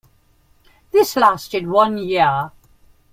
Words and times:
This 0.91 1.15
lasted 1.15 1.67
one 1.67 1.99
year. 1.99 2.49